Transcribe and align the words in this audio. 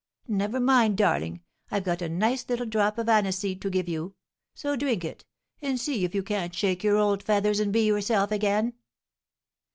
Never 0.27 0.59
mind, 0.59 0.97
darling, 0.97 1.41
I've 1.69 1.83
got 1.83 2.01
a 2.01 2.09
nice 2.09 2.49
little 2.49 2.65
drop 2.65 2.97
of 2.97 3.07
aniseed 3.07 3.61
to 3.61 3.69
give 3.69 3.87
you; 3.87 4.15
so 4.55 4.75
drink 4.75 5.05
it, 5.05 5.25
and 5.61 5.79
see 5.79 6.03
if 6.03 6.15
you 6.15 6.23
can't 6.23 6.55
shake 6.55 6.83
your 6.83 6.97
old 6.97 7.21
feathers 7.21 7.59
and 7.59 7.71
be 7.71 7.85
yourself 7.85 8.31
again!" 8.31 8.73